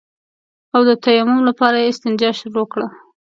[0.75, 2.87] او د تيمم لپاره يې استنجا شروع کړه.